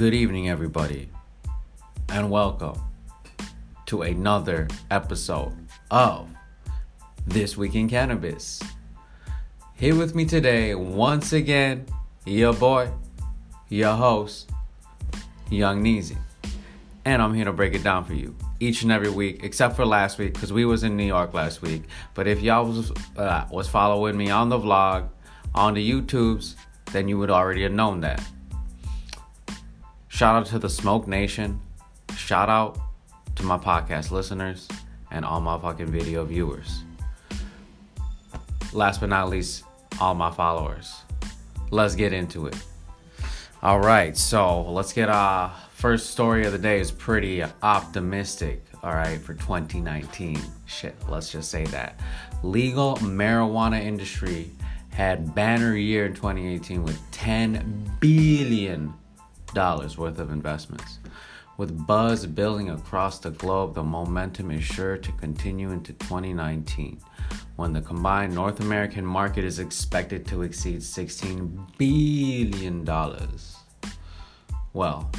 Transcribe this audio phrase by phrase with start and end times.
[0.00, 1.10] Good evening, everybody,
[2.08, 2.80] and welcome
[3.84, 5.52] to another episode
[5.90, 6.30] of
[7.26, 8.62] This Week in Cannabis.
[9.74, 11.84] Here with me today, once again,
[12.24, 12.90] your boy,
[13.68, 14.48] your host,
[15.50, 16.16] Young Neezy.
[17.04, 19.84] And I'm here to break it down for you each and every week, except for
[19.84, 21.82] last week, because we was in New York last week.
[22.14, 25.10] But if y'all was, uh, was following me on the vlog,
[25.54, 26.54] on the YouTubes,
[26.90, 28.26] then you would already have known that.
[30.20, 31.58] Shout out to the Smoke Nation.
[32.14, 32.78] Shout out
[33.36, 34.68] to my podcast listeners
[35.10, 36.82] and all my fucking video viewers.
[38.74, 39.64] Last but not least,
[39.98, 40.94] all my followers.
[41.70, 42.56] Let's get into it.
[43.62, 48.62] All right, so let's get our first story of the day is pretty optimistic.
[48.82, 50.38] All right, for 2019.
[50.66, 51.98] Shit, let's just say that.
[52.42, 54.50] Legal marijuana industry
[54.90, 58.92] had banner year in 2018 with 10 billion
[59.98, 60.98] worth of investments.
[61.56, 67.00] With buzz building across the globe, the momentum is sure to continue into 2019
[67.56, 72.84] when the combined North American market is expected to exceed $16 billion.
[74.72, 75.10] Well,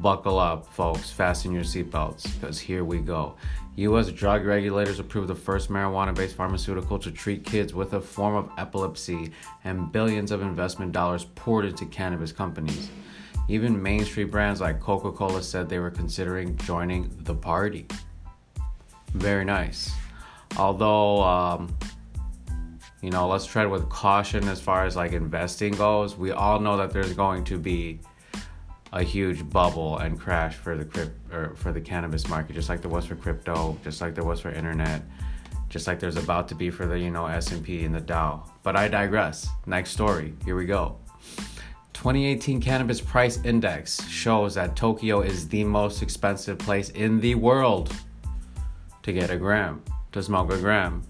[0.00, 3.36] buckle up, folks, fasten your seatbelts, because here we go.
[3.76, 4.10] U.S.
[4.10, 8.50] drug regulators approved the first marijuana based pharmaceutical to treat kids with a form of
[8.58, 9.30] epilepsy,
[9.64, 12.90] and billions of investment dollars poured into cannabis companies.
[13.48, 17.86] Even mainstream brands like Coca Cola said they were considering joining the party.
[19.14, 19.90] Very nice.
[20.56, 21.76] Although, um,
[23.02, 26.16] you know, let's tread with caution as far as like investing goes.
[26.16, 28.00] We all know that there's going to be
[28.92, 32.80] a huge bubble and crash for the crypt or for the cannabis market, just like
[32.80, 35.02] there was for crypto, just like there was for internet,
[35.68, 38.00] just like there's about to be for the you know S and P and the
[38.00, 38.44] Dow.
[38.62, 39.48] But I digress.
[39.66, 40.34] Next story.
[40.44, 40.96] Here we go.
[41.94, 47.94] 2018 Cannabis Price Index shows that Tokyo is the most expensive place in the world
[49.02, 49.82] to get a gram,
[50.12, 51.02] to smoke a gram.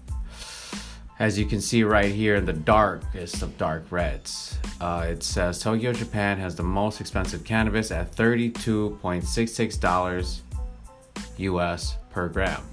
[1.21, 5.59] As you can see right here in the darkest of dark reds, uh, it says
[5.59, 10.41] Tokyo, Japan has the most expensive cannabis at $32.66
[11.37, 12.63] US per gram.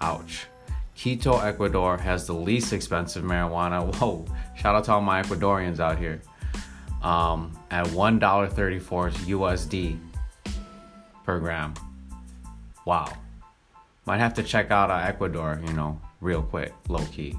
[0.00, 0.46] Ouch.
[0.96, 3.94] Quito, Ecuador has the least expensive marijuana.
[4.00, 6.20] Whoa, shout out to all my Ecuadorians out here.
[7.00, 10.00] Um, at $1.34 USD
[11.22, 11.74] per gram.
[12.84, 13.16] Wow.
[14.04, 17.34] Might have to check out uh, Ecuador, you know, real quick, low key.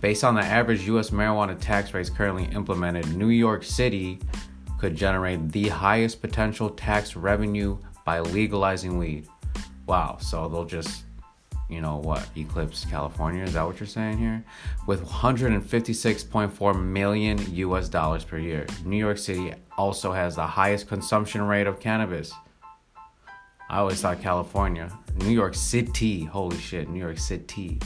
[0.00, 4.18] Based on the average US marijuana tax rates currently implemented, New York City
[4.78, 7.76] could generate the highest potential tax revenue
[8.06, 9.28] by legalizing weed.
[9.86, 11.04] Wow, so they'll just,
[11.68, 13.44] you know what, eclipse California?
[13.44, 14.42] Is that what you're saying here?
[14.86, 18.66] With 156.4 million US dollars per year.
[18.86, 22.32] New York City also has the highest consumption rate of cannabis.
[23.68, 24.90] I always thought California.
[25.16, 27.78] New York City, holy shit, New York City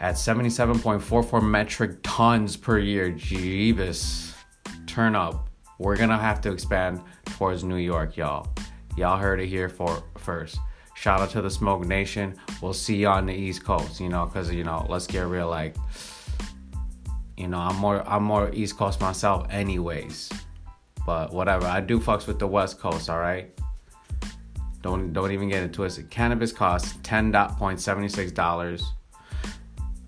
[0.00, 3.12] at 77.44 metric tons per year.
[3.12, 4.34] Jeebus.
[4.86, 5.48] Turn up.
[5.78, 8.46] We're gonna have to expand towards New York, y'all.
[8.96, 10.58] Y'all heard it here for first.
[10.94, 12.36] Shout out to the Smoke Nation.
[12.60, 15.48] We'll see you on the East Coast, you know, cause you know, let's get real.
[15.48, 15.74] Like,
[17.36, 20.30] you know, I'm more I'm more East Coast myself, anyways.
[21.04, 23.10] But whatever, I do fucks with the West Coast.
[23.10, 23.50] All right.
[24.82, 26.10] Don't don't even get it twisted.
[26.10, 28.92] Cannabis costs ten point seventy six dollars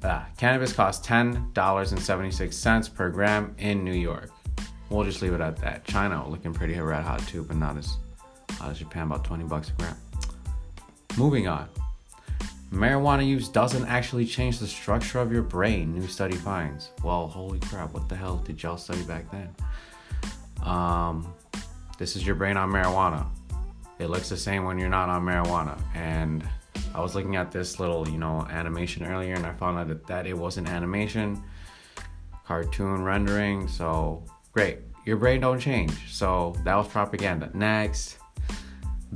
[0.05, 4.31] uh, cannabis costs $10.76 per gram in New York.
[4.91, 5.85] We'll just leave it at that.
[5.85, 7.97] China looking pretty red hot too, but not as
[8.53, 9.97] hot as Japan, about 20 bucks a gram.
[11.17, 11.69] Moving on.
[12.71, 16.91] Marijuana use doesn't actually change the structure of your brain, new study finds.
[17.03, 19.55] Well, holy crap, what the hell did y'all study back then?
[20.63, 21.33] Um,
[21.99, 23.27] this is your brain on marijuana.
[24.01, 25.81] It looks the same when you're not on marijuana.
[25.95, 26.47] And
[26.95, 30.07] I was looking at this little, you know, animation earlier and I found out that,
[30.07, 31.43] that it wasn't animation,
[32.47, 33.67] cartoon rendering.
[33.67, 34.79] So great.
[35.05, 36.15] Your brain don't change.
[36.15, 37.51] So that was propaganda.
[37.53, 38.19] Next.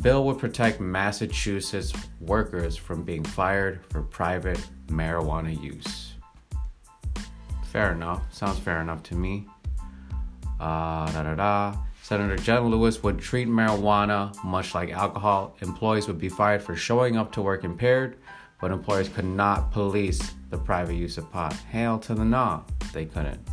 [0.02, 6.14] Bill would protect Massachusetts workers from being fired for private marijuana use.
[7.64, 8.22] Fair enough.
[8.32, 9.46] Sounds fair enough to me.
[10.60, 11.76] Uh, da da da.
[12.08, 15.55] Senator Jason Lewis would treat marijuana much like alcohol.
[15.60, 18.16] Employees would be fired for showing up to work impaired,
[18.62, 21.52] but employers could not police the private use of pot.
[21.70, 22.64] Hail to the no,
[22.94, 23.46] they couldn't.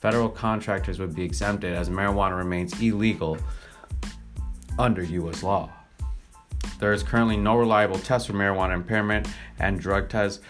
[0.00, 3.36] Federal contractors would be exempted as marijuana remains illegal
[4.78, 5.42] under U.S.
[5.42, 5.68] law.
[6.80, 9.28] There is currently no reliable test for marijuana impairment,
[9.58, 10.42] and drug tests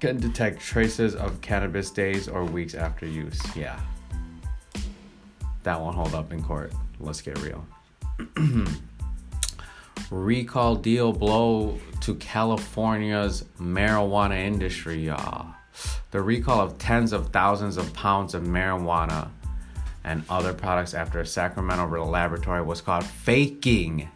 [0.00, 3.40] can detect traces of cannabis days or weeks after use.
[3.54, 3.78] Yeah,
[5.62, 6.72] that won't hold up in court.
[7.00, 7.66] Let's get real.
[10.10, 15.54] Recall deal blow to California's marijuana industry, y'all.
[16.10, 19.28] The recall of tens of thousands of pounds of marijuana
[20.04, 24.08] and other products after a Sacramento laboratory was caught faking.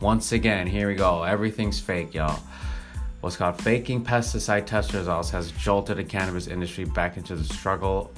[0.00, 1.24] Once again, here we go.
[1.24, 2.40] Everything's fake, y'all.
[3.20, 8.12] What's called faking pesticide test results has jolted the cannabis industry back into the struggle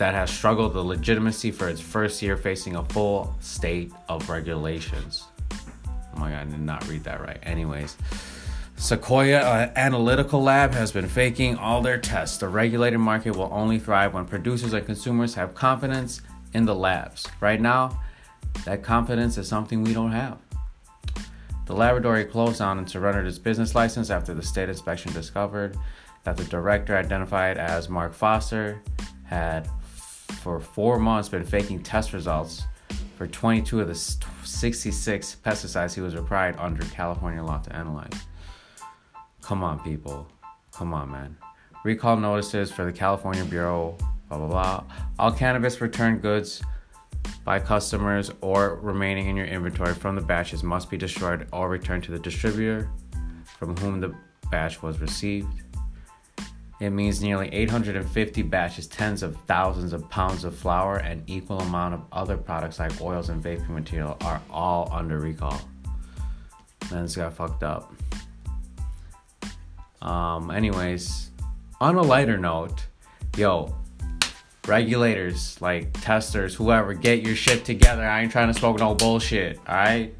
[0.00, 5.24] that has struggled the legitimacy for its first year facing a full state of regulations.
[5.52, 7.38] Oh my god, I did not read that right.
[7.42, 7.98] Anyways,
[8.76, 12.38] Sequoia uh, Analytical Lab has been faking all their tests.
[12.38, 16.22] The regulated market will only thrive when producers and consumers have confidence
[16.54, 17.28] in the labs.
[17.42, 18.00] Right now,
[18.64, 20.38] that confidence is something we don't have.
[21.66, 25.76] The laboratory closed down and surrendered its business license after the state inspection discovered
[26.24, 28.80] that the director, identified as Mark Foster,
[29.24, 29.68] had
[30.40, 32.64] for four months been faking test results
[33.16, 38.14] for 22 of the 66 pesticides he was required under California law to analyze.
[39.42, 40.26] Come on, people.
[40.72, 41.36] Come on, man.
[41.84, 43.96] Recall notices for the California Bureau,
[44.28, 44.84] blah, blah, blah.
[45.18, 46.62] All cannabis returned goods
[47.44, 52.04] by customers or remaining in your inventory from the batches must be destroyed or returned
[52.04, 52.88] to the distributor
[53.58, 54.14] from whom the
[54.50, 55.62] batch was received.
[56.80, 61.92] It means nearly 850 batches, tens of thousands of pounds of flower, and equal amount
[61.92, 65.60] of other products like oils and vaping material are all under recall.
[66.90, 67.92] Man, this got fucked up.
[70.00, 71.30] Um, anyways,
[71.82, 72.86] on a lighter note,
[73.36, 73.76] yo,
[74.66, 78.02] regulators, like testers, whoever, get your shit together.
[78.02, 80.16] I ain't trying to smoke no bullshit, alright?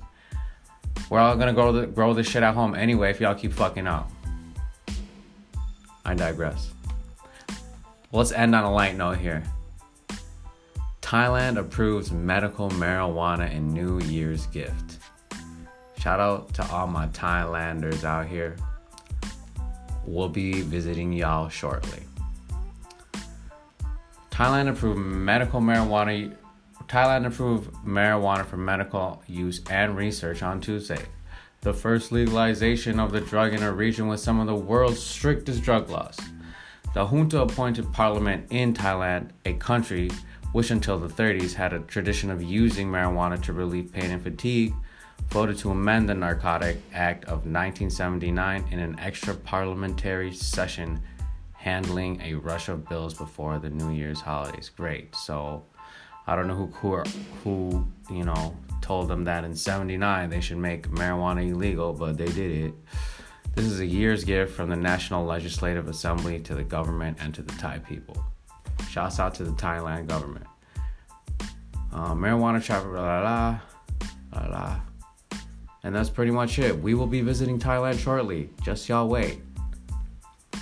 [1.08, 3.86] We're all gonna grow, the, grow this shit at home anyway if y'all keep fucking
[3.86, 4.12] up.
[6.04, 6.70] I digress.
[8.12, 9.42] Let's end on a light note here.
[11.00, 14.98] Thailand approves medical marijuana in New Year's gift.
[15.98, 18.56] Shout out to all my Thailanders out here.
[20.04, 22.02] We'll be visiting y'all shortly.
[24.30, 26.34] Thailand approved medical marijuana.
[26.86, 31.04] Thailand approved marijuana for medical use and research on Tuesday.
[31.62, 35.62] The first legalization of the drug in a region with some of the world's strictest
[35.62, 36.18] drug laws.
[36.94, 40.10] The junta appointed parliament in Thailand, a country
[40.52, 44.74] which until the 30s had a tradition of using marijuana to relieve pain and fatigue,
[45.28, 51.00] voted to amend the Narcotic Act of 1979 in an extra parliamentary session
[51.52, 54.70] handling a rush of bills before the New Year's holidays.
[54.70, 55.14] Great.
[55.14, 55.64] So
[56.26, 57.02] I don't know who who,
[57.42, 62.26] who you know told them that in 79 they should make marijuana illegal, but they
[62.26, 62.74] did it.
[63.54, 67.42] This is a year's gift from the National Legislative Assembly to the government and to
[67.42, 68.16] the Thai people.
[68.88, 70.46] Shouts out to the Thailand government.
[71.92, 73.60] Uh, marijuana chopper, la la
[74.34, 74.80] la la.
[75.82, 76.78] And that's pretty much it.
[76.78, 78.50] We will be visiting Thailand shortly.
[78.62, 79.40] Just y'all wait.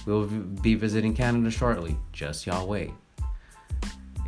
[0.07, 1.97] We'll be visiting Canada shortly.
[2.13, 2.93] Just y'all wait.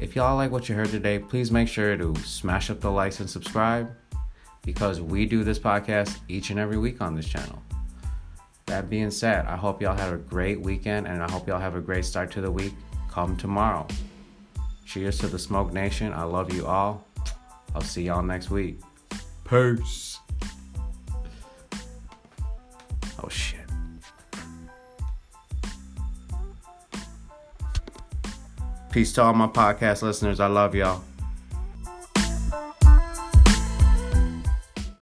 [0.00, 3.20] If y'all like what you heard today, please make sure to smash up the likes
[3.20, 3.94] and subscribe
[4.62, 7.62] because we do this podcast each and every week on this channel.
[8.64, 11.76] That being said, I hope y'all have a great weekend and I hope y'all have
[11.76, 12.72] a great start to the week.
[13.10, 13.86] Come tomorrow.
[14.86, 16.14] Cheers to the Smoke Nation.
[16.14, 17.06] I love you all.
[17.74, 18.80] I'll see y'all next week.
[19.44, 20.18] Peace.
[28.90, 30.40] Peace to all my podcast listeners.
[30.40, 31.02] I love y'all.